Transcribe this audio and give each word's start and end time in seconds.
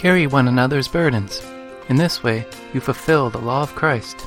Carry 0.00 0.26
one 0.26 0.48
another's 0.48 0.88
burdens. 0.88 1.42
In 1.90 1.96
this 1.96 2.22
way, 2.22 2.46
you 2.72 2.80
fulfill 2.80 3.28
the 3.28 3.36
law 3.36 3.60
of 3.60 3.74
Christ. 3.74 4.26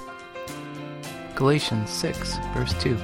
Galatians 1.33 1.89
6, 1.89 2.37
verse 2.53 2.75
2. 2.79 2.95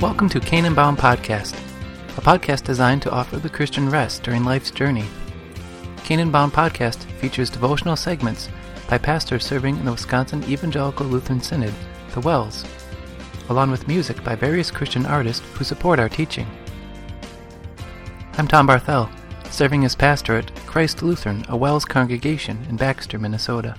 Welcome 0.00 0.30
to 0.30 0.40
Canaan 0.40 0.72
Bound 0.72 0.96
Podcast, 0.96 1.63
a 2.16 2.20
podcast 2.20 2.62
designed 2.62 3.02
to 3.02 3.10
offer 3.10 3.38
the 3.38 3.48
Christian 3.48 3.90
rest 3.90 4.22
during 4.22 4.44
life's 4.44 4.70
journey. 4.70 5.04
Canaan 6.04 6.30
Bound 6.30 6.52
Podcast 6.52 7.04
features 7.18 7.50
devotional 7.50 7.96
segments 7.96 8.48
by 8.88 8.98
pastors 8.98 9.44
serving 9.44 9.76
in 9.78 9.84
the 9.84 9.90
Wisconsin 9.90 10.44
Evangelical 10.44 11.06
Lutheran 11.06 11.40
Synod, 11.40 11.74
the 12.12 12.20
WELS, 12.20 12.64
along 13.48 13.72
with 13.72 13.88
music 13.88 14.22
by 14.22 14.36
various 14.36 14.70
Christian 14.70 15.06
artists 15.06 15.44
who 15.54 15.64
support 15.64 15.98
our 15.98 16.08
teaching. 16.08 16.46
I'm 18.38 18.46
Tom 18.46 18.68
Barthel, 18.68 19.10
serving 19.50 19.84
as 19.84 19.96
pastor 19.96 20.36
at 20.36 20.54
Christ 20.66 21.02
Lutheran, 21.02 21.44
a 21.48 21.56
WELS 21.56 21.84
congregation 21.84 22.64
in 22.68 22.76
Baxter, 22.76 23.18
Minnesota. 23.18 23.74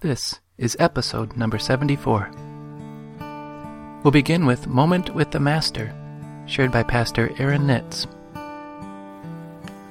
This 0.00 0.38
is 0.56 0.76
episode 0.78 1.36
number 1.36 1.58
74. 1.58 2.30
We'll 4.04 4.12
begin 4.12 4.46
with 4.46 4.68
Moment 4.68 5.12
with 5.14 5.32
the 5.32 5.40
Master, 5.40 5.92
shared 6.48 6.72
by 6.72 6.82
Pastor 6.82 7.30
Aaron 7.38 7.66
Nitz. 7.66 8.06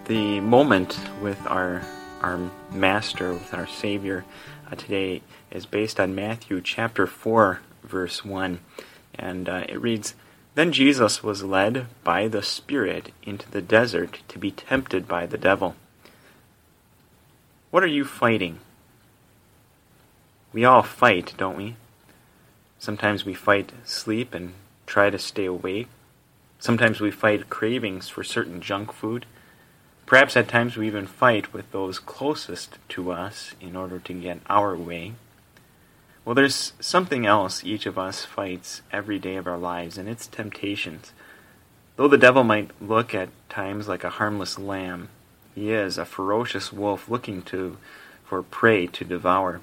The 0.06 0.40
moment 0.42 1.00
with 1.22 1.40
our 1.46 1.84
our 2.22 2.50
Master, 2.72 3.32
with 3.34 3.54
our 3.54 3.68
Savior 3.68 4.26
uh, 4.72 4.76
today 4.76 5.22
is 5.52 5.68
based 5.68 6.00
on 6.00 6.16
Matthew 6.16 6.62
chapter 6.62 7.06
4, 7.06 7.60
verse 7.84 8.26
1. 8.26 8.60
And 9.14 9.48
uh, 9.48 9.66
it 9.70 9.80
reads 9.80 10.16
Then 10.56 10.72
Jesus 10.72 11.22
was 11.22 11.44
led 11.44 11.86
by 12.04 12.28
the 12.28 12.42
Spirit 12.42 13.12
into 13.22 13.50
the 13.52 13.62
desert 13.62 14.20
to 14.30 14.40
be 14.40 14.50
tempted 14.50 15.08
by 15.08 15.28
the 15.28 15.38
devil. 15.38 15.76
What 17.70 17.84
are 17.84 17.88
you 17.88 18.04
fighting? 18.04 18.60
We 20.52 20.66
all 20.66 20.82
fight, 20.82 21.36
don't 21.38 21.58
we? 21.58 21.76
Sometimes 22.80 23.26
we 23.26 23.36
fight 23.36 23.72
sleep 23.84 24.34
and 24.34 24.54
try 24.88 25.12
to 25.12 25.20
stay 25.20 25.46
awake. 25.46 25.88
Sometimes 26.60 27.00
we 27.00 27.12
fight 27.12 27.50
cravings 27.50 28.10
for 28.10 28.24
certain 28.24 28.62
junk 28.62 28.92
food. 28.92 29.26
Perhaps 30.06 30.36
at 30.36 30.48
times 30.48 30.78
we 30.78 30.88
even 30.88 31.06
fight 31.06 31.54
with 31.54 31.72
those 31.72 32.00
closest 32.00 32.78
to 32.90 33.12
us 33.12 33.54
in 33.62 33.76
order 33.76 34.00
to 34.00 34.14
get 34.14 34.40
our 34.50 34.76
way. 34.76 35.14
Well, 36.26 36.36
there's 36.36 36.74
something 36.80 37.26
else 37.26 37.64
each 37.64 37.86
of 37.86 37.98
us 37.98 38.26
fights 38.26 38.82
every 38.92 39.20
day 39.20 39.36
of 39.36 39.48
our 39.48 39.58
lives, 39.58 39.98
and 39.98 40.10
it's 40.10 40.28
temptations. 40.28 41.14
Though 41.96 42.08
the 42.08 42.18
devil 42.18 42.44
might 42.44 42.72
look 42.82 43.16
at 43.16 43.30
times 43.50 43.88
like 43.88 44.04
a 44.04 44.12
harmless 44.12 44.60
lamb, 44.60 45.10
he 45.56 45.72
is 45.72 45.98
a 45.98 46.06
ferocious 46.06 46.74
wolf 46.74 47.10
looking 47.10 47.42
to 47.44 47.78
for 48.24 48.44
prey 48.44 48.88
to 48.88 49.06
devour. 49.06 49.62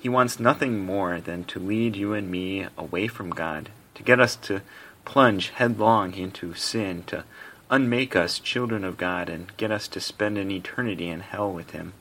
He 0.00 0.08
wants 0.08 0.40
nothing 0.40 0.84
more 0.84 1.20
than 1.20 1.44
to 1.44 1.60
lead 1.60 1.96
you 1.96 2.12
and 2.12 2.30
me 2.30 2.66
away 2.76 3.06
from 3.06 3.30
God, 3.30 3.70
to 3.94 4.02
get 4.02 4.20
us 4.20 4.36
to 4.36 4.62
plunge 5.04 5.50
headlong 5.50 6.14
into 6.14 6.54
sin, 6.54 7.04
to 7.08 7.24
unmake 7.70 8.14
us 8.16 8.38
children 8.38 8.84
of 8.84 8.96
God, 8.96 9.28
and 9.28 9.56
get 9.56 9.70
us 9.70 9.88
to 9.88 10.00
spend 10.00 10.38
an 10.38 10.50
eternity 10.50 11.08
in 11.08 11.20
hell 11.20 11.52
with 11.52 11.70
Him. 11.70 11.92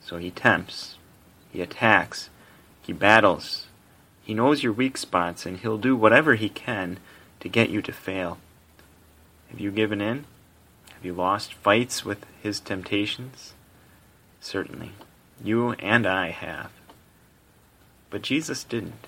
So 0.00 0.16
he 0.16 0.30
tempts, 0.30 0.96
he 1.52 1.60
attacks, 1.60 2.30
he 2.80 2.92
battles. 2.92 3.66
He 4.22 4.34
knows 4.34 4.62
your 4.62 4.72
weak 4.72 4.96
spots, 4.96 5.44
and 5.44 5.58
he'll 5.58 5.78
do 5.78 5.94
whatever 5.96 6.34
he 6.34 6.48
can 6.48 6.98
to 7.40 7.48
get 7.48 7.70
you 7.70 7.82
to 7.82 7.92
fail. 7.92 8.38
Have 9.50 9.60
you 9.60 9.70
given 9.70 10.00
in? 10.00 10.24
Have 10.94 11.04
you 11.04 11.12
lost 11.12 11.54
fights 11.54 12.04
with 12.04 12.24
his 12.42 12.58
temptations? 12.58 13.54
Certainly. 14.40 14.92
You 15.42 15.72
and 15.72 16.06
I 16.06 16.30
have. 16.30 16.70
But 18.10 18.22
Jesus 18.22 18.64
didn't. 18.64 19.06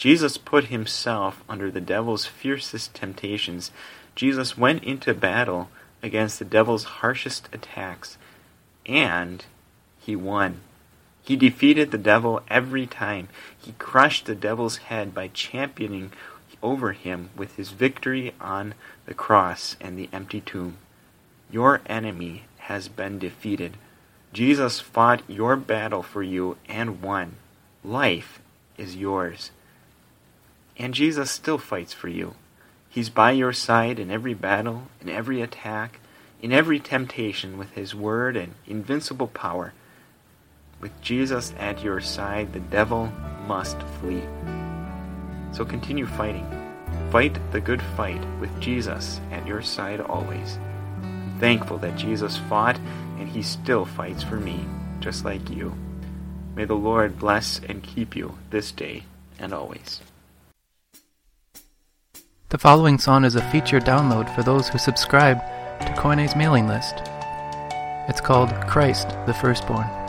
Jesus 0.00 0.38
put 0.38 0.68
himself 0.68 1.44
under 1.46 1.70
the 1.70 1.78
devil's 1.78 2.24
fiercest 2.24 2.94
temptations. 2.94 3.70
Jesus 4.14 4.56
went 4.56 4.82
into 4.82 5.12
battle 5.12 5.68
against 6.02 6.38
the 6.38 6.46
devil's 6.46 6.84
harshest 6.84 7.50
attacks, 7.52 8.16
and 8.86 9.44
he 9.98 10.16
won. 10.16 10.62
He 11.22 11.36
defeated 11.36 11.90
the 11.90 11.98
devil 11.98 12.40
every 12.48 12.86
time. 12.86 13.28
He 13.58 13.72
crushed 13.72 14.24
the 14.24 14.34
devil's 14.34 14.78
head 14.78 15.12
by 15.12 15.28
championing 15.28 16.12
over 16.62 16.92
him 16.92 17.28
with 17.36 17.56
his 17.56 17.68
victory 17.68 18.32
on 18.40 18.72
the 19.04 19.12
cross 19.12 19.76
and 19.82 19.98
the 19.98 20.08
empty 20.14 20.40
tomb. 20.40 20.78
Your 21.50 21.82
enemy 21.84 22.44
has 22.60 22.88
been 22.88 23.18
defeated. 23.18 23.76
Jesus 24.32 24.80
fought 24.80 25.20
your 25.28 25.56
battle 25.56 26.02
for 26.02 26.22
you 26.22 26.56
and 26.70 27.02
won. 27.02 27.36
Life 27.84 28.40
is 28.78 28.96
yours. 28.96 29.50
And 30.80 30.94
Jesus 30.94 31.30
still 31.30 31.58
fights 31.58 31.92
for 31.92 32.08
you. 32.08 32.36
He's 32.88 33.10
by 33.10 33.32
your 33.32 33.52
side 33.52 33.98
in 33.98 34.10
every 34.10 34.32
battle, 34.32 34.84
in 35.02 35.10
every 35.10 35.42
attack, 35.42 36.00
in 36.40 36.52
every 36.52 36.80
temptation 36.80 37.58
with 37.58 37.70
his 37.72 37.94
word 37.94 38.34
and 38.34 38.54
invincible 38.66 39.26
power. 39.26 39.74
With 40.80 40.98
Jesus 41.02 41.52
at 41.58 41.84
your 41.84 42.00
side, 42.00 42.54
the 42.54 42.60
devil 42.60 43.12
must 43.46 43.76
flee. 44.00 44.22
So 45.52 45.66
continue 45.66 46.06
fighting. 46.06 46.46
Fight 47.10 47.38
the 47.52 47.60
good 47.60 47.82
fight 47.94 48.24
with 48.40 48.58
Jesus 48.58 49.20
at 49.30 49.46
your 49.46 49.60
side 49.60 50.00
always. 50.00 50.58
I'm 51.02 51.36
thankful 51.38 51.76
that 51.76 51.98
Jesus 51.98 52.38
fought 52.48 52.78
and 53.18 53.28
he 53.28 53.42
still 53.42 53.84
fights 53.84 54.22
for 54.22 54.36
me, 54.36 54.64
just 55.00 55.26
like 55.26 55.50
you. 55.50 55.74
May 56.56 56.64
the 56.64 56.72
Lord 56.72 57.18
bless 57.18 57.60
and 57.68 57.82
keep 57.82 58.16
you 58.16 58.38
this 58.48 58.72
day 58.72 59.02
and 59.38 59.52
always. 59.52 60.00
The 62.50 62.58
following 62.58 62.98
song 62.98 63.24
is 63.24 63.36
a 63.36 63.50
feature 63.52 63.78
download 63.78 64.34
for 64.34 64.42
those 64.42 64.68
who 64.68 64.76
subscribe 64.76 65.38
to 65.82 65.94
Koine's 65.96 66.34
mailing 66.34 66.66
list. 66.66 67.00
It's 68.08 68.20
called 68.20 68.50
Christ 68.66 69.10
the 69.24 69.34
Firstborn. 69.34 69.99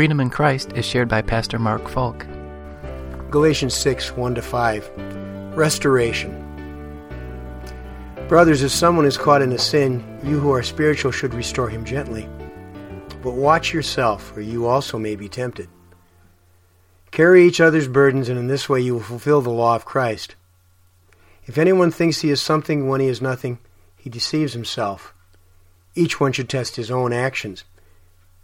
Freedom 0.00 0.20
in 0.20 0.30
Christ 0.30 0.72
is 0.72 0.86
shared 0.86 1.10
by 1.10 1.20
Pastor 1.20 1.58
Mark 1.58 1.86
Falk. 1.86 2.26
Galatians 3.30 3.74
6 3.74 4.16
1 4.16 4.34
to 4.36 4.40
5. 4.40 4.90
Restoration. 5.54 6.32
Brothers, 8.26 8.62
if 8.62 8.70
someone 8.70 9.04
is 9.04 9.18
caught 9.18 9.42
in 9.42 9.52
a 9.52 9.58
sin, 9.58 10.02
you 10.24 10.40
who 10.40 10.54
are 10.54 10.62
spiritual 10.62 11.12
should 11.12 11.34
restore 11.34 11.68
him 11.68 11.84
gently. 11.84 12.26
But 13.22 13.32
watch 13.34 13.74
yourself, 13.74 14.34
or 14.34 14.40
you 14.40 14.66
also 14.66 14.98
may 14.98 15.16
be 15.16 15.28
tempted. 15.28 15.68
Carry 17.10 17.44
each 17.44 17.60
other's 17.60 17.86
burdens, 17.86 18.30
and 18.30 18.38
in 18.38 18.46
this 18.46 18.70
way 18.70 18.80
you 18.80 18.94
will 18.94 19.02
fulfill 19.02 19.42
the 19.42 19.50
law 19.50 19.76
of 19.76 19.84
Christ. 19.84 20.34
If 21.44 21.58
anyone 21.58 21.90
thinks 21.90 22.22
he 22.22 22.30
is 22.30 22.40
something 22.40 22.88
when 22.88 23.02
he 23.02 23.08
is 23.08 23.20
nothing, 23.20 23.58
he 23.98 24.08
deceives 24.08 24.54
himself. 24.54 25.12
Each 25.94 26.18
one 26.18 26.32
should 26.32 26.48
test 26.48 26.76
his 26.76 26.90
own 26.90 27.12
actions. 27.12 27.64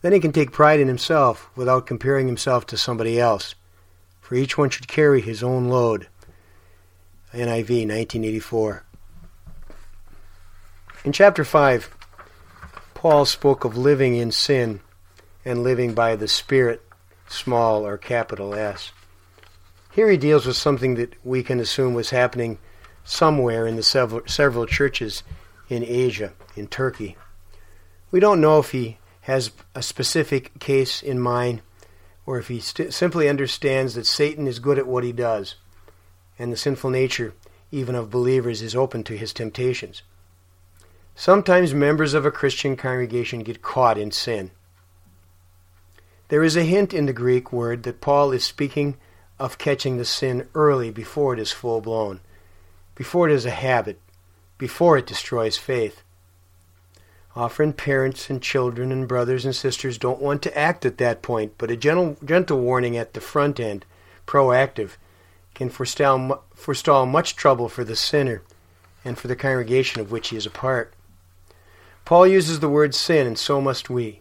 Then 0.02 0.12
he 0.12 0.20
can 0.20 0.32
take 0.32 0.52
pride 0.52 0.80
in 0.80 0.88
himself 0.88 1.50
without 1.56 1.86
comparing 1.86 2.26
himself 2.26 2.66
to 2.66 2.76
somebody 2.76 3.18
else. 3.18 3.54
For 4.20 4.34
each 4.34 4.58
one 4.58 4.70
should 4.70 4.88
carry 4.88 5.20
his 5.20 5.42
own 5.42 5.68
load. 5.68 6.08
NIV 7.32 7.86
1984. 7.86 8.84
In 11.04 11.12
chapter 11.12 11.44
5, 11.44 11.90
Paul 12.94 13.24
spoke 13.24 13.64
of 13.64 13.76
living 13.76 14.16
in 14.16 14.32
sin 14.32 14.80
and 15.44 15.62
living 15.62 15.94
by 15.94 16.16
the 16.16 16.26
Spirit, 16.26 16.82
small 17.28 17.86
or 17.86 17.96
capital 17.96 18.54
S. 18.54 18.90
Here 19.92 20.10
he 20.10 20.16
deals 20.16 20.46
with 20.46 20.56
something 20.56 20.96
that 20.96 21.14
we 21.24 21.42
can 21.42 21.60
assume 21.60 21.94
was 21.94 22.10
happening 22.10 22.58
somewhere 23.04 23.66
in 23.66 23.76
the 23.76 23.82
several, 23.82 24.22
several 24.26 24.66
churches 24.66 25.22
in 25.68 25.84
Asia, 25.84 26.32
in 26.56 26.66
Turkey. 26.66 27.16
We 28.10 28.20
don't 28.20 28.40
know 28.40 28.58
if 28.58 28.72
he 28.72 28.98
has 29.26 29.50
a 29.74 29.82
specific 29.82 30.56
case 30.60 31.02
in 31.02 31.18
mind 31.18 31.60
or 32.26 32.38
if 32.38 32.46
he 32.46 32.60
st- 32.60 32.94
simply 32.94 33.28
understands 33.28 33.94
that 33.94 34.06
Satan 34.06 34.46
is 34.46 34.60
good 34.60 34.78
at 34.78 34.86
what 34.86 35.02
he 35.02 35.10
does 35.10 35.56
and 36.38 36.52
the 36.52 36.56
sinful 36.56 36.90
nature, 36.90 37.34
even 37.72 37.96
of 37.96 38.08
believers, 38.08 38.62
is 38.62 38.76
open 38.76 39.02
to 39.02 39.16
his 39.16 39.32
temptations. 39.32 40.02
Sometimes 41.16 41.74
members 41.74 42.14
of 42.14 42.24
a 42.24 42.30
Christian 42.30 42.76
congregation 42.76 43.40
get 43.40 43.62
caught 43.62 43.98
in 43.98 44.12
sin. 44.12 44.52
There 46.28 46.44
is 46.44 46.56
a 46.56 46.62
hint 46.62 46.94
in 46.94 47.06
the 47.06 47.12
Greek 47.12 47.52
word 47.52 47.82
that 47.82 48.00
Paul 48.00 48.30
is 48.30 48.44
speaking 48.44 48.96
of 49.40 49.58
catching 49.58 49.96
the 49.96 50.04
sin 50.04 50.48
early 50.54 50.92
before 50.92 51.34
it 51.34 51.40
is 51.40 51.50
full 51.50 51.80
blown, 51.80 52.20
before 52.94 53.28
it 53.28 53.34
is 53.34 53.44
a 53.44 53.50
habit, 53.50 54.00
before 54.56 54.96
it 54.96 55.06
destroys 55.06 55.56
faith. 55.56 56.02
Often 57.36 57.74
parents 57.74 58.30
and 58.30 58.42
children 58.42 58.90
and 58.90 59.06
brothers 59.06 59.44
and 59.44 59.54
sisters 59.54 59.98
don't 59.98 60.22
want 60.22 60.40
to 60.42 60.58
act 60.58 60.86
at 60.86 60.96
that 60.96 61.20
point, 61.20 61.52
but 61.58 61.70
a 61.70 61.76
gentle, 61.76 62.16
gentle 62.24 62.58
warning 62.58 62.96
at 62.96 63.12
the 63.12 63.20
front 63.20 63.60
end, 63.60 63.84
proactive, 64.26 64.92
can 65.54 65.68
forestall, 65.68 66.44
forestall 66.54 67.04
much 67.04 67.36
trouble 67.36 67.68
for 67.68 67.84
the 67.84 67.94
sinner 67.94 68.42
and 69.04 69.18
for 69.18 69.28
the 69.28 69.36
congregation 69.36 70.00
of 70.00 70.10
which 70.10 70.28
he 70.28 70.36
is 70.36 70.46
a 70.46 70.50
part. 70.50 70.94
Paul 72.06 72.26
uses 72.26 72.60
the 72.60 72.70
word 72.70 72.94
sin, 72.94 73.26
and 73.26 73.38
so 73.38 73.60
must 73.60 73.90
we. 73.90 74.20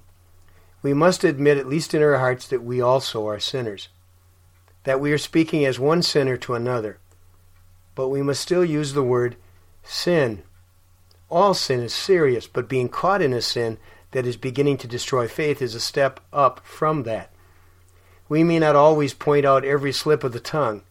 We 0.81 0.93
must 0.93 1.23
admit, 1.23 1.57
at 1.57 1.69
least 1.69 1.93
in 1.93 2.03
our 2.03 2.17
hearts, 2.17 2.47
that 2.47 2.63
we 2.63 2.81
also 2.81 3.27
are 3.27 3.39
sinners, 3.39 3.87
that 4.83 4.99
we 4.99 5.13
are 5.13 5.17
speaking 5.17 5.63
as 5.65 5.79
one 5.79 6.01
sinner 6.01 6.35
to 6.37 6.53
another. 6.53 6.97
But 7.95 8.09
we 8.09 8.21
must 8.21 8.41
still 8.41 8.65
use 8.65 8.91
the 8.91 9.03
word 9.03 9.37
sin. 9.83 10.43
All 11.35 11.53
sin 11.53 11.81
is 11.81 11.93
serious, 11.93 12.47
but 12.47 12.69
being 12.69 12.87
caught 12.87 13.21
in 13.21 13.33
a 13.33 13.41
sin 13.41 13.77
that 14.11 14.25
is 14.25 14.37
beginning 14.37 14.77
to 14.77 14.87
destroy 14.87 15.27
faith 15.27 15.61
is 15.61 15.75
a 15.75 15.81
step 15.81 16.21
up 16.31 16.61
from 16.63 17.03
that. 17.03 17.29
We 18.29 18.41
may 18.41 18.57
not 18.57 18.77
always 18.77 19.13
point 19.13 19.45
out 19.45 19.65
every 19.65 19.91
slip 19.91 20.23
of 20.23 20.31
the 20.31 20.39
tongue, 20.39 20.83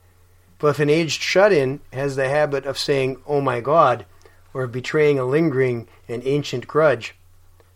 but 0.59 0.69
if 0.69 0.81
an 0.81 0.91
aged 0.91 1.23
shut 1.23 1.51
in 1.51 1.81
has 1.95 2.17
the 2.17 2.29
habit 2.29 2.67
of 2.67 2.77
saying, 2.77 3.23
Oh 3.27 3.41
my 3.41 3.63
God, 3.63 4.05
or 4.53 4.65
of 4.65 4.73
betraying 4.73 5.19
a 5.19 5.25
lingering 5.25 5.89
and 6.09 6.23
ancient 6.27 6.67
grudge, 6.67 7.15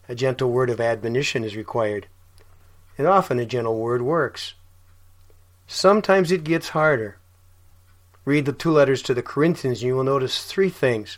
a 0.06 0.14
gentle 0.14 0.50
word 0.50 0.68
of 0.68 0.78
admonition 0.78 1.44
is 1.44 1.56
required. 1.56 2.06
And 2.98 3.06
often 3.06 3.38
a 3.38 3.46
gentle 3.46 3.78
word 3.78 4.02
works. 4.02 4.52
Sometimes 5.66 6.30
it 6.30 6.44
gets 6.44 6.68
harder. 6.68 7.16
Read 8.26 8.44
the 8.44 8.52
two 8.52 8.72
letters 8.72 9.00
to 9.04 9.14
the 9.14 9.22
Corinthians, 9.22 9.80
and 9.80 9.88
you 9.88 9.96
will 9.96 10.04
notice 10.04 10.44
three 10.44 10.68
things. 10.68 11.16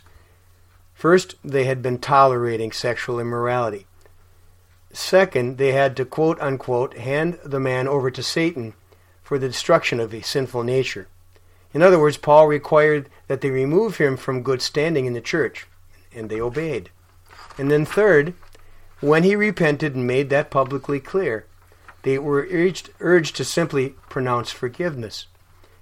First, 1.01 1.33
they 1.43 1.63
had 1.63 1.81
been 1.81 1.97
tolerating 1.97 2.71
sexual 2.71 3.19
immorality. 3.19 3.87
Second, 4.93 5.57
they 5.57 5.71
had 5.71 5.97
to 5.97 6.05
quote 6.05 6.39
unquote 6.39 6.95
hand 6.95 7.39
the 7.43 7.59
man 7.59 7.87
over 7.87 8.11
to 8.11 8.21
Satan 8.21 8.75
for 9.23 9.39
the 9.39 9.47
destruction 9.47 9.99
of 9.99 10.13
a 10.13 10.21
sinful 10.21 10.61
nature. 10.61 11.07
In 11.73 11.81
other 11.81 11.97
words, 11.97 12.17
Paul 12.17 12.45
required 12.45 13.09
that 13.25 13.41
they 13.41 13.49
remove 13.49 13.97
him 13.97 14.15
from 14.15 14.43
good 14.43 14.61
standing 14.61 15.07
in 15.07 15.13
the 15.13 15.21
church, 15.21 15.65
and 16.13 16.29
they 16.29 16.39
obeyed. 16.39 16.91
And 17.57 17.71
then, 17.71 17.83
third, 17.83 18.35
when 18.99 19.23
he 19.23 19.35
repented 19.35 19.95
and 19.95 20.05
made 20.05 20.29
that 20.29 20.51
publicly 20.51 20.99
clear, 20.99 21.47
they 22.03 22.19
were 22.19 22.47
urged, 22.51 22.91
urged 22.99 23.35
to 23.37 23.43
simply 23.43 23.95
pronounce 24.07 24.51
forgiveness. 24.51 25.25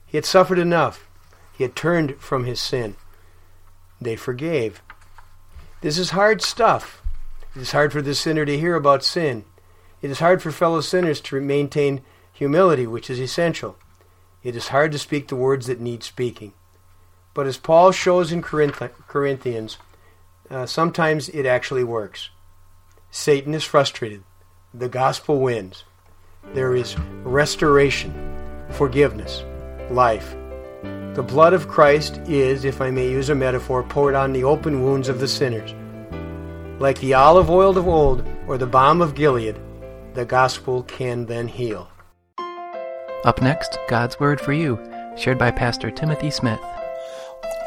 He 0.06 0.16
had 0.16 0.24
suffered 0.24 0.60
enough, 0.60 1.10
he 1.52 1.66
had 1.66 1.76
turned 1.76 2.16
from 2.22 2.46
his 2.46 2.62
sin. 2.62 2.96
They 4.00 4.16
forgave. 4.16 4.82
This 5.82 5.98
is 5.98 6.10
hard 6.10 6.42
stuff. 6.42 7.02
It 7.56 7.62
is 7.62 7.72
hard 7.72 7.94
for 7.94 8.02
the 8.02 8.14
sinner 8.14 8.46
to 8.46 8.60
hear 8.60 8.76
about 8.76 9.04
sin. 9.04 9.46
It 10.02 10.12
is 10.12 10.20
hard 10.20 10.42
for 10.42 10.52
fellow 10.52 10.82
sinners 10.82 11.22
to 11.22 11.40
maintain 11.40 12.02
humility, 12.34 12.86
which 12.86 13.10
is 13.10 13.20
essential. 13.20 13.78
It 14.44 14.56
is 14.56 14.70
hard 14.70 14.92
to 14.92 15.00
speak 15.00 15.28
the 15.28 15.36
words 15.36 15.68
that 15.68 15.80
need 15.80 16.04
speaking. 16.04 16.54
But 17.34 17.48
as 17.48 17.58
Paul 17.58 17.92
shows 17.92 18.32
in 18.32 18.42
Corinthians, 18.42 19.78
uh, 20.50 20.66
sometimes 20.66 21.30
it 21.30 21.46
actually 21.46 21.84
works. 21.84 22.30
Satan 23.12 23.54
is 23.54 23.64
frustrated. 23.64 24.24
The 24.74 24.90
gospel 24.90 25.40
wins. 25.40 25.86
There 26.54 26.76
is 26.76 26.98
restoration, 27.24 28.14
forgiveness, 28.72 29.44
life. 29.90 30.36
The 30.82 31.24
blood 31.24 31.54
of 31.54 31.68
Christ 31.68 32.18
is, 32.28 32.64
if 32.64 32.80
I 32.82 32.92
may 32.92 33.10
use 33.10 33.30
a 33.30 33.36
metaphor, 33.36 33.84
poured 33.84 34.16
on 34.16 34.32
the 34.32 34.44
open 34.44 34.84
wounds 34.84 35.10
of 35.10 35.20
the 35.20 35.28
sinners. 35.28 35.74
Like 36.80 37.00
the 37.00 37.14
olive 37.14 37.50
oil 37.50 37.78
of 37.78 37.88
old 37.88 38.26
or 38.48 38.58
the 38.58 38.66
balm 38.66 39.02
of 39.02 39.16
Gilead, 39.16 39.60
the 40.14 40.26
gospel 40.26 40.84
can 40.84 41.26
then 41.26 41.48
heal. 41.48 41.90
Up 43.26 43.42
next, 43.42 43.78
God's 43.90 44.18
Word 44.20 44.40
for 44.40 44.54
You, 44.54 44.80
shared 45.18 45.38
by 45.38 45.52
Pastor 45.52 45.92
Timothy 45.92 46.32
Smith. 46.32 46.62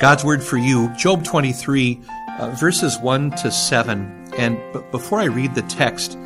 God's 0.01 0.25
Word 0.25 0.43
for 0.43 0.57
You, 0.57 0.89
Job 0.97 1.23
23, 1.25 2.01
uh, 2.39 2.51
verses 2.59 2.99
1 2.99 3.33
to 3.33 3.51
7. 3.51 4.33
And 4.39 4.57
b- 4.73 4.81
before 4.91 5.21
I 5.21 5.25
read 5.25 5.55
the 5.55 5.63
text, 5.63 6.17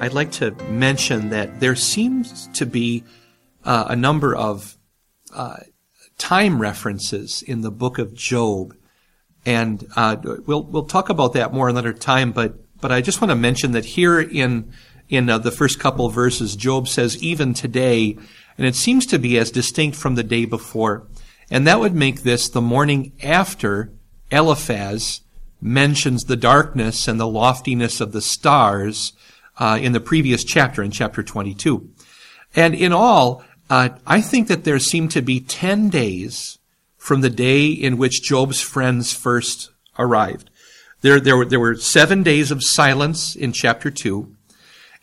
I'd 0.00 0.14
like 0.14 0.32
to 0.32 0.50
mention 0.68 1.28
that 1.28 1.60
there 1.60 1.76
seems 1.76 2.48
to 2.54 2.66
be 2.66 3.04
uh, 3.64 3.84
a 3.88 3.94
number 3.94 4.34
of 4.34 4.76
uh, 5.32 5.58
time 6.22 6.62
references 6.62 7.42
in 7.42 7.62
the 7.62 7.70
book 7.70 7.98
of 7.98 8.14
Job. 8.14 8.76
And 9.44 9.86
uh, 9.96 10.16
we'll 10.46 10.62
we'll 10.62 10.84
talk 10.84 11.08
about 11.08 11.32
that 11.32 11.52
more 11.52 11.68
another 11.68 11.92
time. 11.92 12.30
But 12.30 12.54
but 12.80 12.92
I 12.92 13.00
just 13.00 13.20
want 13.20 13.30
to 13.30 13.36
mention 13.36 13.72
that 13.72 13.84
here 13.84 14.20
in 14.20 14.72
in 15.08 15.28
uh, 15.28 15.38
the 15.38 15.50
first 15.50 15.80
couple 15.80 16.08
verses, 16.08 16.54
Job 16.54 16.88
says, 16.88 17.22
"Even 17.22 17.54
today." 17.54 18.16
and 18.58 18.66
it 18.66 18.76
seems 18.76 19.06
to 19.06 19.18
be 19.18 19.38
as 19.38 19.50
distinct 19.50 19.96
from 19.96 20.14
the 20.14 20.22
day 20.22 20.44
before. 20.44 21.06
And 21.50 21.66
that 21.66 21.80
would 21.80 21.94
make 21.94 22.22
this 22.22 22.48
the 22.48 22.60
morning 22.60 23.12
after 23.22 23.92
Eliphaz 24.30 25.22
mentions 25.60 26.24
the 26.24 26.36
darkness 26.36 27.06
and 27.08 27.20
the 27.20 27.26
loftiness 27.26 28.00
of 28.00 28.12
the 28.12 28.22
stars 28.22 29.12
uh, 29.58 29.78
in 29.80 29.92
the 29.92 30.00
previous 30.00 30.44
chapter, 30.44 30.82
in 30.82 30.90
chapter 30.90 31.22
22. 31.22 31.90
And 32.54 32.74
in 32.74 32.92
all, 32.92 33.42
uh, 33.70 33.90
I 34.06 34.20
think 34.20 34.48
that 34.48 34.64
there 34.64 34.78
seem 34.78 35.08
to 35.08 35.22
be 35.22 35.40
10 35.40 35.88
days 35.88 36.58
from 36.96 37.20
the 37.20 37.30
day 37.30 37.66
in 37.66 37.96
which 37.96 38.22
Job's 38.22 38.60
friends 38.60 39.12
first 39.12 39.70
arrived. 39.98 40.50
There, 41.00 41.18
there, 41.18 41.36
were, 41.36 41.44
there 41.44 41.60
were 41.60 41.74
seven 41.74 42.22
days 42.22 42.50
of 42.50 42.62
silence 42.62 43.34
in 43.34 43.52
chapter 43.52 43.90
2. 43.90 44.32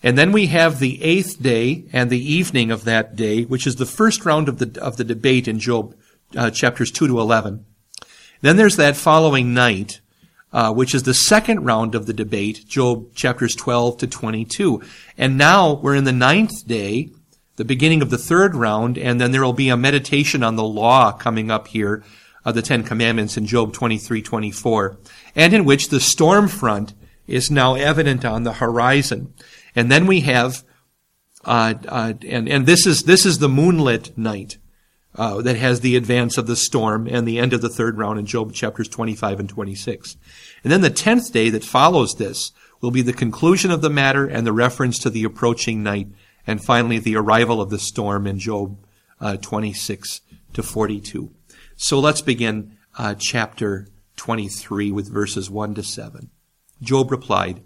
And 0.01 0.17
then 0.17 0.31
we 0.31 0.47
have 0.47 0.79
the 0.79 1.03
eighth 1.03 1.41
day 1.41 1.83
and 1.91 2.09
the 2.09 2.33
evening 2.33 2.71
of 2.71 2.85
that 2.85 3.15
day, 3.17 3.43
which 3.43 3.67
is 3.67 3.75
the 3.75 3.85
first 3.85 4.25
round 4.25 4.47
of 4.47 4.59
the, 4.59 4.81
of 4.81 4.95
the 4.95 5.03
debate 5.03 5.47
in 5.47 5.59
Job 5.59 5.93
uh, 6.37 6.51
chapters 6.51 6.89
2 6.91 7.07
to 7.07 7.19
11. 7.19 7.65
Then 8.41 8.55
there's 8.55 8.77
that 8.77 8.95
following 8.95 9.53
night, 9.53 9.99
uh, 10.53 10.73
which 10.73 10.95
is 10.95 11.03
the 11.03 11.13
second 11.13 11.65
round 11.65 11.95
of 11.95 12.05
the 12.05 12.13
debate, 12.13 12.65
Job 12.65 13.13
chapters 13.13 13.55
12 13.55 13.97
to 13.97 14.07
22. 14.07 14.81
And 15.17 15.37
now 15.37 15.73
we're 15.73 15.95
in 15.95 16.05
the 16.05 16.13
ninth 16.13 16.65
day, 16.65 17.09
the 17.59 17.65
beginning 17.65 18.01
of 18.01 18.09
the 18.09 18.17
third 18.17 18.55
round, 18.55 18.97
and 18.97 19.21
then 19.21 19.31
there 19.31 19.43
will 19.43 19.53
be 19.53 19.69
a 19.69 19.77
meditation 19.77 20.41
on 20.41 20.55
the 20.55 20.63
law 20.63 21.11
coming 21.11 21.51
up 21.51 21.67
here 21.67 22.03
of 22.43 22.55
the 22.55 22.63
Ten 22.63 22.83
Commandments 22.83 23.37
in 23.37 23.45
Job 23.45 23.73
23, 23.73 24.21
24, 24.23 24.97
and 25.35 25.53
in 25.53 25.65
which 25.65 25.89
the 25.89 25.99
storm 25.99 26.47
front 26.47 26.93
is 27.27 27.51
now 27.51 27.75
evident 27.75 28.25
on 28.25 28.43
the 28.43 28.53
horizon. 28.53 29.33
And 29.75 29.91
then 29.91 30.07
we 30.07 30.21
have 30.21 30.63
Uh, 31.45 31.73
uh, 31.87 32.13
and 32.27 32.49
and 32.49 32.65
this 32.65 32.85
is 32.85 33.03
this 33.03 33.25
is 33.25 33.39
the 33.39 33.47
moonlit 33.47 34.17
night 34.17 34.57
uh, 35.15 35.41
that 35.41 35.55
has 35.55 35.79
the 35.79 35.95
advance 35.95 36.37
of 36.37 36.47
the 36.47 36.55
storm 36.55 37.07
and 37.07 37.25
the 37.25 37.39
end 37.39 37.53
of 37.53 37.61
the 37.61 37.69
third 37.69 37.97
round 37.97 38.19
in 38.19 38.25
Job 38.25 38.53
chapters 38.53 38.89
25 38.89 39.39
and 39.39 39.49
26. 39.49 40.17
And 40.63 40.71
then 40.71 40.81
the 40.81 40.89
tenth 40.89 41.31
day 41.31 41.49
that 41.49 41.63
follows 41.63 42.15
this 42.15 42.51
will 42.81 42.91
be 42.91 43.01
the 43.01 43.13
conclusion 43.13 43.71
of 43.71 43.81
the 43.81 43.89
matter 43.89 44.25
and 44.27 44.45
the 44.45 44.51
reference 44.53 44.99
to 44.99 45.09
the 45.09 45.23
approaching 45.23 45.81
night, 45.81 46.07
and 46.47 46.63
finally 46.63 46.99
the 46.99 47.15
arrival 47.15 47.61
of 47.61 47.69
the 47.69 47.79
storm 47.79 48.27
in 48.27 48.39
Job 48.39 48.77
uh, 49.19 49.37
26 49.37 50.21
to 50.53 50.63
42. 50.63 51.31
So 51.75 51.99
let's 51.99 52.21
begin 52.21 52.77
uh, 52.97 53.15
chapter 53.17 53.87
23 54.17 54.91
with 54.91 55.11
verses 55.11 55.49
1 55.49 55.75
to 55.75 55.83
7. 55.83 56.29
Job 56.81 57.11
replied, 57.11 57.63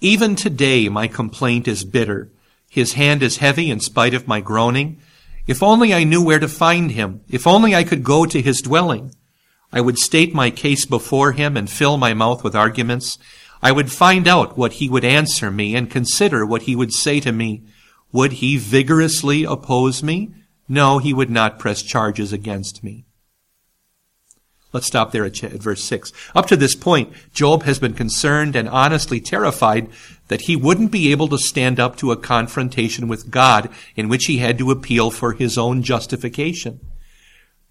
Even 0.00 0.36
today 0.36 0.88
my 0.88 1.08
complaint 1.08 1.68
is 1.68 1.84
bitter. 1.84 2.30
His 2.70 2.94
hand 2.94 3.22
is 3.22 3.38
heavy 3.38 3.70
in 3.70 3.80
spite 3.80 4.14
of 4.14 4.28
my 4.28 4.40
groaning. 4.40 5.00
If 5.46 5.62
only 5.62 5.92
I 5.92 6.04
knew 6.04 6.24
where 6.24 6.38
to 6.38 6.48
find 6.48 6.92
him. 6.92 7.20
If 7.28 7.46
only 7.46 7.74
I 7.74 7.84
could 7.84 8.02
go 8.02 8.24
to 8.26 8.40
his 8.40 8.62
dwelling. 8.62 9.14
I 9.72 9.80
would 9.80 9.98
state 9.98 10.32
my 10.32 10.50
case 10.50 10.86
before 10.86 11.32
him 11.32 11.56
and 11.56 11.68
fill 11.68 11.96
my 11.96 12.14
mouth 12.14 12.44
with 12.44 12.54
arguments. 12.54 13.18
I 13.64 13.72
would 13.72 13.90
find 13.90 14.28
out 14.28 14.58
what 14.58 14.74
he 14.74 14.90
would 14.90 15.06
answer 15.06 15.50
me 15.50 15.74
and 15.74 15.90
consider 15.90 16.44
what 16.44 16.62
he 16.62 16.76
would 16.76 16.92
say 16.92 17.18
to 17.20 17.32
me. 17.32 17.62
Would 18.12 18.34
he 18.34 18.58
vigorously 18.58 19.44
oppose 19.44 20.02
me? 20.02 20.34
No, 20.68 20.98
he 20.98 21.14
would 21.14 21.30
not 21.30 21.58
press 21.58 21.80
charges 21.80 22.30
against 22.30 22.84
me. 22.84 23.06
Let's 24.74 24.86
stop 24.86 25.12
there 25.12 25.24
at, 25.24 25.38
verse 25.38 25.82
6. 25.82 26.12
Up 26.34 26.46
to 26.48 26.56
this 26.56 26.74
point, 26.74 27.14
Job 27.32 27.62
has 27.62 27.78
been 27.78 27.94
concerned 27.94 28.54
and 28.54 28.68
honestly 28.68 29.18
terrified 29.18 29.88
that 30.28 30.42
he 30.42 30.56
wouldn't 30.56 30.92
be 30.92 31.10
able 31.10 31.28
to 31.28 31.38
stand 31.38 31.80
up 31.80 31.96
to 31.96 32.12
a 32.12 32.18
confrontation 32.18 33.08
with 33.08 33.30
God 33.30 33.70
in 33.96 34.10
which 34.10 34.26
he 34.26 34.38
had 34.38 34.58
to 34.58 34.72
appeal 34.72 35.10
for 35.10 35.32
his 35.32 35.56
own 35.56 35.82
justification. 35.82 36.80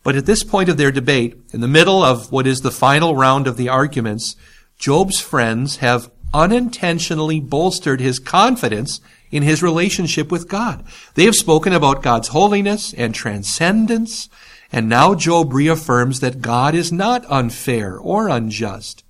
But 0.02 0.16
at 0.16 0.26
this 0.26 0.44
point 0.44 0.70
of 0.70 0.78
their 0.78 0.92
debate, 0.92 1.38
in 1.54 1.62
the 1.62 1.68
middle 1.68 2.02
of 2.02 2.32
what 2.32 2.48
is 2.48 2.62
the 2.62 2.72
final 2.72 3.16
round 3.16 3.46
of 3.46 3.58
the 3.58 3.70
arguments, 3.70 4.36
Job's 4.78 5.20
friends 5.20 5.78
have 5.78 6.12
unintentionally 6.34 7.40
bolstered 7.40 8.00
his 8.02 8.20
confidence 8.20 9.00
in 9.32 9.44
his 9.44 9.64
relationship 9.64 10.32
with 10.32 10.48
God. 10.48 10.84
They 11.16 11.26
have 11.26 11.36
spoken 11.36 11.74
about 11.74 12.04
God's 12.04 12.30
holiness 12.30 12.94
and 12.94 13.14
transcendence 13.14 14.30
and 14.74 14.90
now 14.90 15.14
Job 15.14 15.54
reaffirms 15.54 16.20
that 16.20 16.42
God 16.42 16.74
is 16.74 16.92
not 16.92 17.30
unfair 17.30 17.96
or 17.96 18.28
unjust. 18.28 19.04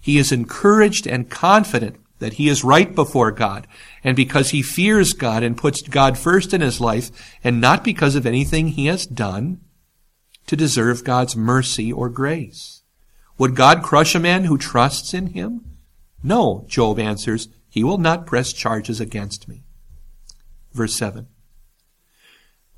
He 0.00 0.16
is 0.16 0.32
encouraged 0.32 1.06
and 1.06 1.28
confident 1.28 1.96
that 2.20 2.34
he 2.34 2.48
is 2.48 2.64
right 2.64 2.94
before 2.94 3.30
God, 3.30 3.66
and 4.02 4.16
because 4.16 4.50
he 4.50 4.62
fears 4.62 5.12
God 5.12 5.42
and 5.42 5.56
puts 5.56 5.82
God 5.82 6.16
first 6.16 6.54
in 6.54 6.62
his 6.62 6.80
life, 6.80 7.10
and 7.44 7.60
not 7.60 7.84
because 7.84 8.14
of 8.14 8.24
anything 8.24 8.68
he 8.68 8.86
has 8.86 9.06
done 9.06 9.60
to 10.46 10.56
deserve 10.56 11.04
God's 11.04 11.36
mercy 11.36 11.92
or 11.92 12.08
grace. 12.08 12.79
Would 13.40 13.56
God 13.56 13.82
crush 13.82 14.14
a 14.14 14.20
man 14.20 14.44
who 14.44 14.58
trusts 14.58 15.14
in 15.14 15.28
him? 15.28 15.64
No, 16.22 16.66
Job 16.68 16.98
answers, 16.98 17.48
he 17.70 17.82
will 17.82 17.96
not 17.96 18.26
press 18.26 18.52
charges 18.52 19.00
against 19.00 19.48
me. 19.48 19.62
Verse 20.74 20.94
7. 20.94 21.26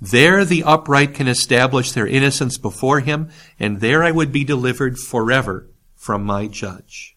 There 0.00 0.44
the 0.44 0.62
upright 0.62 1.14
can 1.14 1.26
establish 1.26 1.90
their 1.90 2.06
innocence 2.06 2.58
before 2.58 3.00
him, 3.00 3.28
and 3.58 3.80
there 3.80 4.04
I 4.04 4.12
would 4.12 4.30
be 4.30 4.44
delivered 4.44 5.00
forever 5.00 5.68
from 5.96 6.22
my 6.22 6.46
judge. 6.46 7.16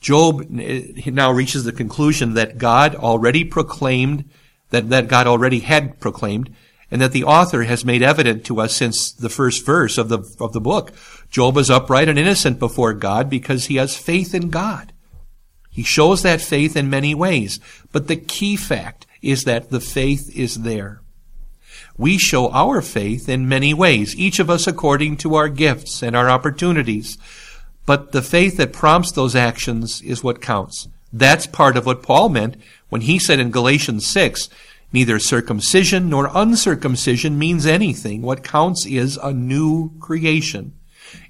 Job 0.00 0.46
eh, 0.58 1.02
now 1.08 1.30
reaches 1.30 1.64
the 1.64 1.72
conclusion 1.72 2.32
that 2.32 2.56
God 2.56 2.94
already 2.94 3.44
proclaimed, 3.44 4.30
that, 4.70 4.88
that 4.88 5.08
God 5.08 5.26
already 5.26 5.60
had 5.60 6.00
proclaimed, 6.00 6.54
and 6.90 7.00
that 7.00 7.12
the 7.12 7.24
author 7.24 7.64
has 7.64 7.84
made 7.84 8.02
evident 8.02 8.44
to 8.46 8.60
us 8.60 8.74
since 8.74 9.12
the 9.12 9.28
first 9.28 9.64
verse 9.64 9.98
of 9.98 10.08
the, 10.08 10.18
of 10.40 10.52
the 10.52 10.60
book. 10.60 10.92
Job 11.30 11.56
is 11.56 11.70
upright 11.70 12.08
and 12.08 12.18
innocent 12.18 12.58
before 12.58 12.92
God 12.92 13.28
because 13.28 13.66
he 13.66 13.76
has 13.76 13.96
faith 13.96 14.34
in 14.34 14.50
God. 14.50 14.92
He 15.70 15.82
shows 15.82 16.22
that 16.22 16.40
faith 16.40 16.76
in 16.76 16.88
many 16.88 17.14
ways, 17.14 17.58
but 17.90 18.06
the 18.06 18.16
key 18.16 18.56
fact 18.56 19.06
is 19.22 19.42
that 19.44 19.70
the 19.70 19.80
faith 19.80 20.30
is 20.36 20.56
there. 20.56 21.00
We 21.96 22.18
show 22.18 22.50
our 22.50 22.82
faith 22.82 23.28
in 23.28 23.48
many 23.48 23.72
ways, 23.72 24.14
each 24.16 24.38
of 24.38 24.50
us 24.50 24.66
according 24.66 25.16
to 25.18 25.34
our 25.34 25.48
gifts 25.48 26.02
and 26.02 26.14
our 26.14 26.28
opportunities. 26.28 27.18
But 27.86 28.12
the 28.12 28.22
faith 28.22 28.56
that 28.56 28.72
prompts 28.72 29.12
those 29.12 29.36
actions 29.36 30.00
is 30.02 30.22
what 30.22 30.40
counts. 30.40 30.88
That's 31.12 31.46
part 31.46 31.76
of 31.76 31.86
what 31.86 32.02
Paul 32.02 32.28
meant 32.28 32.56
when 32.88 33.02
he 33.02 33.18
said 33.18 33.38
in 33.38 33.50
Galatians 33.50 34.06
6, 34.06 34.48
neither 34.94 35.18
circumcision 35.18 36.08
nor 36.08 36.30
uncircumcision 36.32 37.36
means 37.36 37.66
anything. 37.66 38.22
What 38.22 38.44
counts 38.44 38.86
is 38.86 39.16
a 39.16 39.32
new 39.32 39.90
creation. 39.98 40.78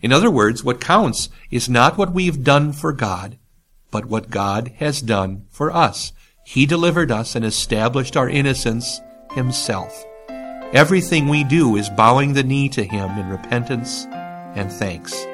In 0.02 0.12
other 0.12 0.30
words, 0.30 0.62
what 0.62 0.82
counts 0.82 1.30
is 1.50 1.66
not 1.66 1.96
what 1.96 2.12
we've 2.12 2.44
done 2.44 2.72
for 2.72 2.92
God, 2.92 3.38
but 3.90 4.04
what 4.04 4.30
God 4.30 4.72
has 4.76 5.00
done 5.00 5.46
for 5.50 5.72
us. 5.72 6.12
He 6.44 6.66
delivered 6.66 7.10
us 7.10 7.34
and 7.34 7.44
established 7.44 8.18
our 8.18 8.28
innocence 8.28 9.00
himself. 9.32 10.04
Everything 10.74 11.28
we 11.28 11.42
do 11.42 11.76
is 11.76 11.88
bowing 11.88 12.34
the 12.34 12.42
knee 12.42 12.68
to 12.70 12.84
Him 12.84 13.10
in 13.18 13.28
repentance 13.28 14.06
and 14.56 14.70
thanks. 14.70 15.24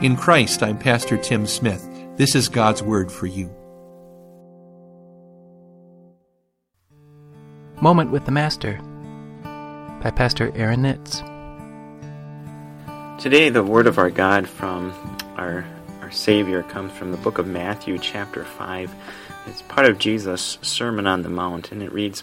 In 0.00 0.16
Christ, 0.16 0.62
I'm 0.62 0.78
Pastor 0.78 1.18
Tim 1.18 1.46
Smith. 1.46 1.86
This 2.16 2.34
is 2.34 2.48
God's 2.48 2.82
Word 2.82 3.10
for 3.10 3.26
you. 3.26 3.54
Moment 7.82 8.12
with 8.12 8.26
the 8.26 8.30
Master 8.30 8.78
by 9.42 10.12
Pastor 10.14 10.52
Aaron 10.54 10.84
Nitz. 10.84 11.18
Today, 13.20 13.48
the 13.48 13.64
word 13.64 13.88
of 13.88 13.98
our 13.98 14.08
God 14.08 14.46
from 14.46 14.92
our, 15.34 15.64
our 16.00 16.12
Savior 16.12 16.62
comes 16.62 16.92
from 16.92 17.10
the 17.10 17.16
book 17.16 17.38
of 17.38 17.48
Matthew, 17.48 17.98
chapter 17.98 18.44
5. 18.44 18.94
It's 19.48 19.62
part 19.62 19.88
of 19.88 19.98
Jesus' 19.98 20.58
Sermon 20.62 21.08
on 21.08 21.22
the 21.22 21.28
Mount, 21.28 21.72
and 21.72 21.82
it 21.82 21.92
reads 21.92 22.22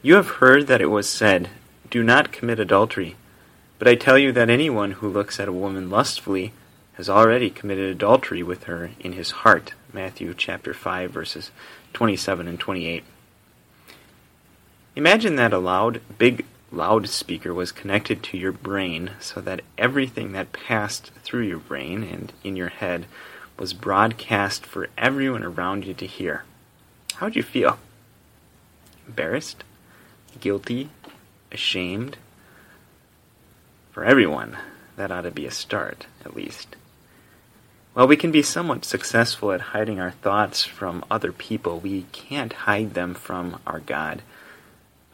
you 0.00 0.14
have 0.14 0.28
heard 0.28 0.68
that 0.68 0.80
it 0.80 0.90
was 0.90 1.08
said, 1.08 1.50
Do 1.90 2.04
not 2.04 2.30
commit 2.30 2.60
adultery. 2.60 3.16
But 3.80 3.88
I 3.88 3.96
tell 3.96 4.16
you 4.16 4.30
that 4.30 4.48
anyone 4.48 4.92
who 4.92 5.08
looks 5.08 5.40
at 5.40 5.48
a 5.48 5.52
woman 5.52 5.90
lustfully 5.90 6.52
has 6.92 7.08
already 7.08 7.50
committed 7.50 7.90
adultery 7.90 8.44
with 8.44 8.64
her 8.64 8.92
in 9.00 9.14
his 9.14 9.32
heart. 9.42 9.74
Matthew 9.92 10.32
chapter 10.34 10.72
5 10.72 11.10
verses 11.10 11.50
27 11.94 12.46
and 12.46 12.60
28. 12.60 13.02
Imagine 14.96 15.36
that 15.36 15.52
a 15.52 15.58
loud, 15.58 16.00
big 16.18 16.44
loudspeaker 16.70 17.52
was 17.52 17.72
connected 17.72 18.22
to 18.22 18.38
your 18.38 18.52
brain 18.52 19.10
so 19.20 19.40
that 19.40 19.62
everything 19.76 20.32
that 20.32 20.52
passed 20.52 21.10
through 21.22 21.42
your 21.42 21.58
brain 21.58 22.02
and 22.02 22.32
in 22.42 22.56
your 22.56 22.68
head 22.68 23.06
was 23.58 23.72
broadcast 23.72 24.64
for 24.64 24.88
everyone 24.96 25.44
around 25.44 25.84
you 25.84 25.94
to 25.94 26.06
hear. 26.06 26.44
How 27.14 27.26
would 27.26 27.36
you 27.36 27.42
feel? 27.42 27.78
Embarrassed? 29.06 29.64
guilty, 30.40 30.90
ashamed. 31.52 32.16
For 33.92 34.04
everyone, 34.04 34.56
that 34.96 35.12
ought 35.12 35.22
to 35.22 35.30
be 35.30 35.46
a 35.46 35.50
start, 35.50 36.06
at 36.24 36.34
least. 36.34 36.76
While 37.92 38.08
we 38.08 38.16
can 38.16 38.32
be 38.32 38.42
somewhat 38.42 38.84
successful 38.84 39.52
at 39.52 39.60
hiding 39.60 40.00
our 40.00 40.10
thoughts 40.10 40.64
from 40.64 41.04
other 41.10 41.32
people, 41.32 41.78
we 41.78 42.06
can't 42.10 42.52
hide 42.52 42.94
them 42.94 43.14
from 43.14 43.60
our 43.66 43.78
God. 43.78 44.22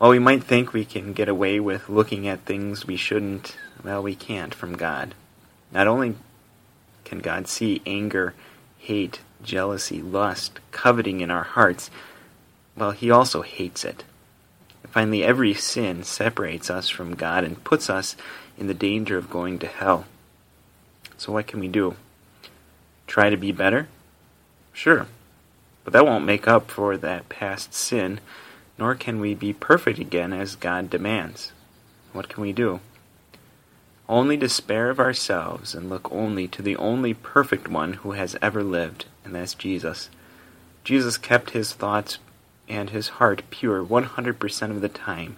While 0.00 0.12
we 0.12 0.18
might 0.18 0.42
think 0.42 0.72
we 0.72 0.86
can 0.86 1.12
get 1.12 1.28
away 1.28 1.60
with 1.60 1.90
looking 1.90 2.26
at 2.26 2.46
things 2.46 2.86
we 2.86 2.96
shouldn't, 2.96 3.58
well, 3.84 4.02
we 4.02 4.14
can't 4.14 4.54
from 4.54 4.74
God. 4.74 5.14
Not 5.72 5.86
only 5.86 6.14
can 7.04 7.18
God 7.18 7.46
see 7.46 7.82
anger, 7.84 8.32
hate, 8.78 9.20
jealousy, 9.42 10.00
lust, 10.00 10.58
coveting 10.70 11.20
in 11.20 11.30
our 11.30 11.42
hearts, 11.42 11.90
well, 12.74 12.92
He 12.92 13.10
also 13.10 13.42
hates 13.42 13.84
it. 13.84 14.02
Finally, 14.88 15.22
every 15.22 15.52
sin 15.52 16.02
separates 16.02 16.70
us 16.70 16.88
from 16.88 17.14
God 17.14 17.44
and 17.44 17.62
puts 17.62 17.90
us 17.90 18.16
in 18.56 18.68
the 18.68 18.72
danger 18.72 19.18
of 19.18 19.28
going 19.28 19.58
to 19.58 19.66
hell. 19.66 20.06
So, 21.18 21.30
what 21.30 21.46
can 21.46 21.60
we 21.60 21.68
do? 21.68 21.94
Try 23.06 23.28
to 23.28 23.36
be 23.36 23.52
better? 23.52 23.86
Sure. 24.72 25.08
But 25.84 25.92
that 25.92 26.06
won't 26.06 26.24
make 26.24 26.48
up 26.48 26.70
for 26.70 26.96
that 26.96 27.28
past 27.28 27.74
sin, 27.74 28.18
nor 28.80 28.94
can 28.94 29.20
we 29.20 29.34
be 29.34 29.52
perfect 29.52 29.98
again 29.98 30.32
as 30.32 30.56
God 30.56 30.88
demands. 30.88 31.52
What 32.14 32.30
can 32.30 32.42
we 32.42 32.52
do? 32.52 32.80
Only 34.08 34.38
despair 34.38 34.88
of 34.88 34.98
ourselves 34.98 35.74
and 35.74 35.90
look 35.90 36.10
only 36.10 36.48
to 36.48 36.62
the 36.62 36.76
only 36.76 37.12
perfect 37.14 37.68
one 37.68 37.92
who 37.92 38.12
has 38.12 38.36
ever 38.40 38.64
lived, 38.64 39.04
and 39.24 39.34
that's 39.34 39.54
Jesus. 39.54 40.08
Jesus 40.82 41.18
kept 41.18 41.50
his 41.50 41.74
thoughts 41.74 42.18
and 42.68 42.90
his 42.90 43.08
heart 43.08 43.42
pure 43.50 43.84
100% 43.84 44.70
of 44.70 44.80
the 44.80 44.88
time, 44.88 45.36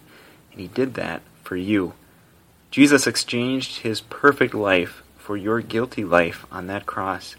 and 0.52 0.60
he 0.60 0.68
did 0.68 0.94
that 0.94 1.20
for 1.42 1.56
you. 1.56 1.94
Jesus 2.70 3.06
exchanged 3.06 3.80
his 3.80 4.00
perfect 4.00 4.54
life 4.54 5.02
for 5.18 5.36
your 5.36 5.60
guilty 5.60 6.04
life 6.04 6.46
on 6.50 6.68
that 6.68 6.86
cross. 6.86 7.36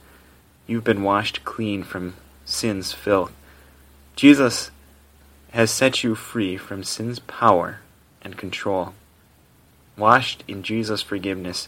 You've 0.67 0.83
been 0.83 1.01
washed 1.01 1.43
clean 1.45 1.81
from 1.83 2.15
sin's 2.45 2.91
filth. 2.91 3.31
Jesus 4.15 4.69
has 5.53 5.69
set 5.69 6.03
you 6.03 6.15
free 6.15 6.57
from 6.57 6.83
sin's 6.83 7.19
power 7.19 7.79
and 8.23 8.35
control. 8.35 8.91
Washed 9.95 10.43
in 10.47 10.63
Jesus' 10.63 11.03
forgiveness, 11.03 11.67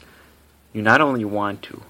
you 0.73 0.81
not 0.81 1.01
only 1.01 1.23
want 1.23 1.61
to, 1.61 1.83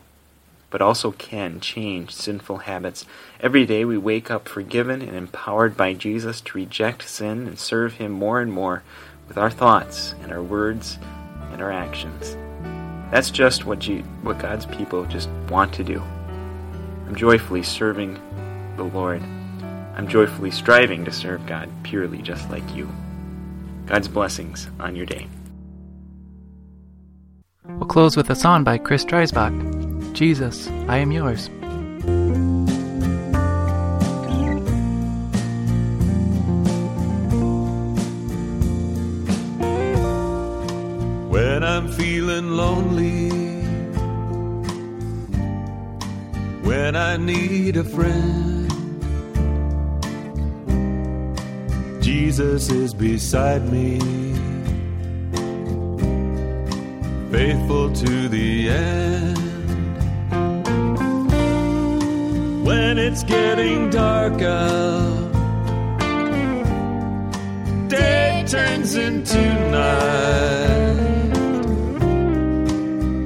but 0.70 0.82
also 0.82 1.12
can 1.14 1.62
change 1.62 2.12
sinful 2.12 2.58
habits. 2.58 3.06
Every 3.40 3.66
day 3.66 3.86
we 3.86 3.98
wake 3.98 4.30
up 4.30 4.50
forgiven 4.50 5.02
and 5.02 5.16
empowered 5.16 5.78
by 5.78 5.94
Jesus 5.94 6.42
to 6.42 6.58
reject 6.58 7.08
sin 7.08 7.48
and 7.48 7.58
serve 7.58 7.94
Him 7.94 8.12
more 8.12 8.42
and 8.42 8.52
more 8.52 8.84
with 9.30 9.38
our 9.38 9.50
thoughts 9.50 10.16
and 10.22 10.34
our 10.34 10.44
words 10.44 11.00
and 11.54 11.62
our 11.62 11.72
actions. 11.72 12.36
That's 13.10 13.32
just 13.32 13.64
what, 13.64 13.80
G- 13.80 14.02
what 14.22 14.40
God's 14.40 14.66
people 14.66 15.06
just 15.06 15.30
want 15.50 15.72
to 15.76 15.84
do. 15.86 16.02
I'm 17.08 17.16
joyfully 17.16 17.64
serving 17.64 18.20
the 18.76 18.84
Lord. 18.84 19.24
I'm 19.96 20.08
joyfully 20.08 20.52
striving 20.52 21.06
to 21.06 21.12
serve 21.12 21.46
God 21.46 21.70
purely 21.84 22.22
just 22.22 22.50
like 22.50 22.76
you. 22.76 22.90
God's 23.86 24.08
blessings 24.08 24.68
on 24.80 24.96
your 24.96 25.06
day. 25.06 25.28
We'll 27.66 27.88
close 27.88 28.18
with 28.18 28.30
a 28.30 28.36
song 28.36 28.64
by 28.64 28.78
Chris 28.78 29.06
Dreisbach 29.06 30.14
Jesus, 30.14 30.68
I 30.88 30.98
Am 30.98 31.12
Yours. 31.12 31.50
when 41.30 41.64
I'm 41.64 41.92
feeling 41.92 42.52
lonely, 42.52 43.30
when 46.62 46.96
I 46.96 47.18
need 47.18 47.76
a 47.76 47.84
friend. 47.84 48.55
Jesus 52.18 52.70
is 52.70 52.94
beside 52.94 53.70
me, 53.70 54.00
faithful 57.30 57.92
to 57.92 58.30
the 58.30 58.70
end. 58.70 59.38
When 62.66 62.98
it's 62.98 63.24
getting 63.24 63.90
dark 63.90 64.42
out, 64.42 65.34
day 67.90 68.46
turns 68.48 68.96
into 68.96 69.44
night. 69.72 70.96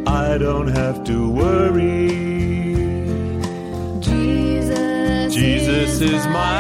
I 0.08 0.40
don't 0.40 0.70
have 0.82 1.04
to 1.04 1.30
worry. 1.30 2.10
Jesus, 4.02 5.36
Jesus 5.36 6.02
is 6.02 6.26
my 6.26 6.59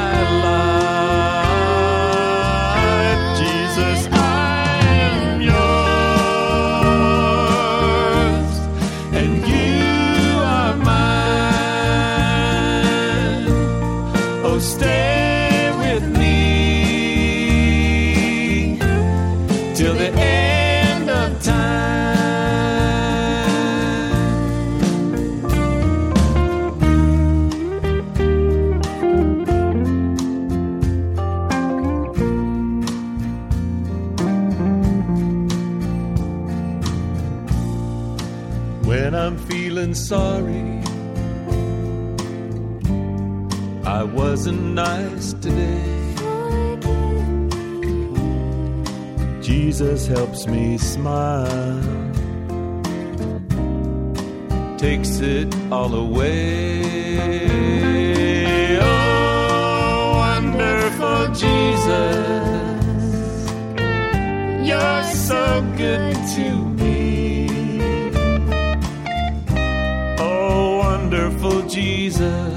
I'm 39.29 39.37
feeling 39.37 39.93
sorry. 39.93 40.81
I 43.85 44.03
wasn't 44.03 44.73
nice 44.73 45.33
today. 45.33 46.15
Jesus 49.39 50.07
helps 50.07 50.47
me 50.47 50.79
smile, 50.79 51.83
takes 54.79 55.19
it 55.19 55.55
all 55.71 55.93
away. 55.93 56.81
Oh, 58.81 60.13
wonderful 60.25 61.27
Jesus, 61.35 62.41
you're 64.67 65.03
so 65.03 65.61
good 65.77 66.15
to 66.35 66.63
me. 66.63 66.68
Jesus, 71.79 72.48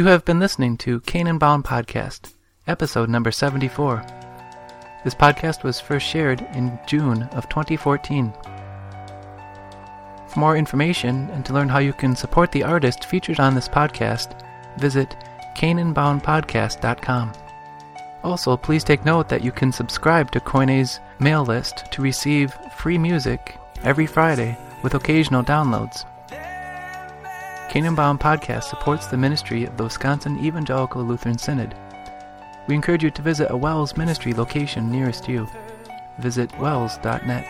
You 0.00 0.06
have 0.06 0.24
been 0.24 0.40
listening 0.40 0.78
to 0.78 1.00
Canaan 1.00 1.36
Bound 1.36 1.62
Podcast, 1.62 2.32
episode 2.66 3.10
number 3.10 3.30
74. 3.30 4.02
This 5.04 5.14
podcast 5.14 5.62
was 5.62 5.78
first 5.78 6.06
shared 6.06 6.40
in 6.54 6.78
June 6.86 7.24
of 7.34 7.50
2014. 7.50 8.32
For 10.26 10.40
more 10.40 10.56
information 10.56 11.28
and 11.32 11.44
to 11.44 11.52
learn 11.52 11.68
how 11.68 11.80
you 11.80 11.92
can 11.92 12.16
support 12.16 12.50
the 12.50 12.62
artist 12.62 13.04
featured 13.04 13.40
on 13.40 13.54
this 13.54 13.68
podcast, 13.68 14.42
visit 14.78 15.14
canaanboundpodcast.com. 15.54 17.32
Also, 18.24 18.56
please 18.56 18.84
take 18.84 19.04
note 19.04 19.28
that 19.28 19.44
you 19.44 19.52
can 19.52 19.70
subscribe 19.70 20.30
to 20.30 20.40
Koine's 20.40 20.98
mail 21.18 21.44
list 21.44 21.92
to 21.92 22.00
receive 22.00 22.54
free 22.74 22.96
music 22.96 23.54
every 23.82 24.06
Friday 24.06 24.56
with 24.82 24.94
occasional 24.94 25.42
downloads. 25.42 26.06
Canaan 27.70 27.94
Bound 27.94 28.18
Podcast 28.18 28.64
supports 28.64 29.06
the 29.06 29.16
ministry 29.16 29.64
of 29.64 29.76
the 29.76 29.84
Wisconsin 29.84 30.44
Evangelical 30.44 31.04
Lutheran 31.04 31.38
Synod. 31.38 31.72
We 32.66 32.74
encourage 32.74 33.04
you 33.04 33.12
to 33.12 33.22
visit 33.22 33.48
a 33.52 33.56
WELS 33.56 33.96
ministry 33.96 34.34
location 34.34 34.90
nearest 34.90 35.28
you. 35.28 35.48
Visit 36.18 36.50
wels.net. 36.58 37.46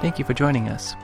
Thank 0.00 0.20
you 0.20 0.24
for 0.24 0.34
joining 0.34 0.68
us. 0.68 0.94